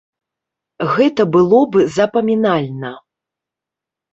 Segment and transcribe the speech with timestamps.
[0.95, 2.91] Гэта было б запамінальна.